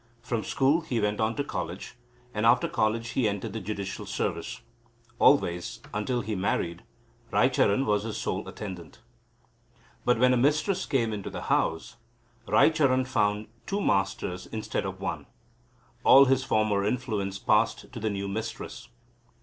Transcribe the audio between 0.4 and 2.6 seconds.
school he went on to college, and